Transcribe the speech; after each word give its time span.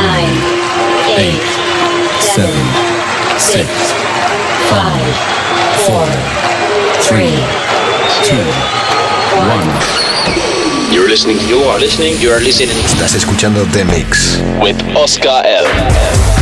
nine, 0.00 0.32
eight, 1.18 1.44
seven, 2.20 2.64
six, 3.36 3.68
five, 4.72 5.12
four, 5.84 6.06
three, 7.04 7.36
two, 8.24 8.44
one. 9.44 9.68
You're 10.90 11.08
listening, 11.08 11.36
you 11.48 11.58
are 11.68 11.78
listening, 11.78 12.18
you 12.18 12.30
are 12.30 12.40
listening 12.40 12.76
Estás 12.84 13.14
escuchando 13.14 13.64
The 13.72 13.84
Mix. 13.84 14.40
with 14.62 14.76
Oscar 14.96 15.44
L. 15.44 15.66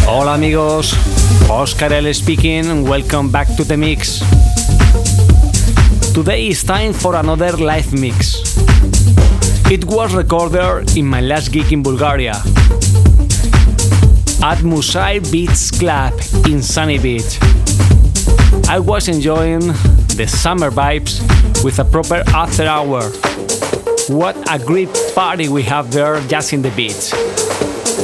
Hola 0.06 0.34
amigos, 0.34 0.94
Oscar 1.50 1.92
L 1.92 2.14
speaking. 2.14 2.88
Welcome 2.88 3.30
back 3.30 3.48
to 3.56 3.64
the 3.64 3.76
mix. 3.76 4.20
Today 6.14 6.46
is 6.48 6.62
time 6.64 6.92
for 6.94 7.16
another 7.16 7.56
live 7.56 7.92
mix. 7.92 8.56
It 9.70 9.84
was 9.84 10.14
recorded 10.14 10.96
in 10.96 11.06
my 11.06 11.20
last 11.20 11.50
gig 11.52 11.72
in 11.72 11.82
Bulgaria 11.82 12.40
at 14.48 14.64
Musai 14.64 15.20
Beats 15.30 15.70
Club 15.70 16.14
in 16.48 16.62
Sunny 16.62 16.98
Beach. 16.98 17.38
I 18.66 18.80
was 18.80 19.06
enjoying 19.08 19.60
the 20.16 20.26
summer 20.26 20.70
vibes 20.70 21.20
with 21.62 21.78
a 21.78 21.84
proper 21.84 22.22
after 22.28 22.64
hour. 22.64 23.02
What 24.08 24.36
a 24.50 24.58
great 24.58 24.88
party 25.14 25.50
we 25.50 25.62
have 25.64 25.92
there 25.92 26.18
just 26.28 26.54
in 26.54 26.62
the 26.62 26.70
beach. 26.70 27.12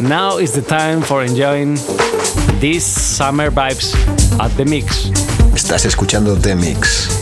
Now 0.02 0.36
is 0.36 0.52
the 0.52 0.60
time 0.60 1.00
for 1.00 1.24
enjoying 1.24 1.78
these 2.60 2.84
summer 2.84 3.50
vibes 3.50 3.94
at 4.38 4.54
the 4.58 4.66
mix. 4.66 5.08
Estás 5.54 5.86
escuchando 5.86 6.36
The 6.36 6.54
Mix. 6.54 7.13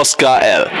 Oscar 0.00 0.40
L. 0.42 0.79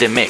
The 0.00 0.08
Mix. 0.08 0.29